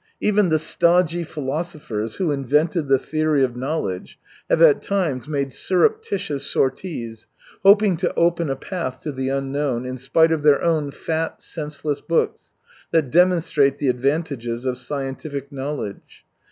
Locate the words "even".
0.19-0.49